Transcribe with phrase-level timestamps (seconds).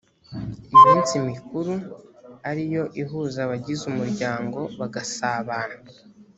[0.75, 1.73] iminsi mikuru
[2.49, 5.77] ari yo ihuza abagize umuryango bagasabana